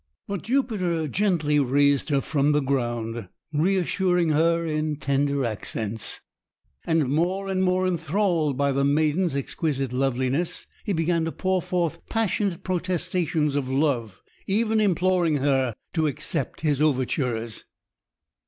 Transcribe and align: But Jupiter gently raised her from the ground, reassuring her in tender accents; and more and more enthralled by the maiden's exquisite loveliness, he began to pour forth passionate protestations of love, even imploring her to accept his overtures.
But 0.27 0.41
Jupiter 0.41 1.07
gently 1.07 1.59
raised 1.59 2.09
her 2.09 2.21
from 2.21 2.53
the 2.53 2.59
ground, 2.59 3.29
reassuring 3.53 4.29
her 4.29 4.65
in 4.65 4.95
tender 4.95 5.45
accents; 5.45 6.21
and 6.87 7.07
more 7.07 7.47
and 7.47 7.63
more 7.63 7.85
enthralled 7.85 8.57
by 8.57 8.71
the 8.71 8.83
maiden's 8.83 9.35
exquisite 9.35 9.93
loveliness, 9.93 10.65
he 10.85 10.93
began 10.93 11.23
to 11.25 11.31
pour 11.31 11.61
forth 11.61 12.03
passionate 12.09 12.63
protestations 12.63 13.55
of 13.55 13.69
love, 13.69 14.23
even 14.47 14.81
imploring 14.81 15.35
her 15.37 15.75
to 15.93 16.07
accept 16.07 16.61
his 16.61 16.81
overtures. 16.81 17.65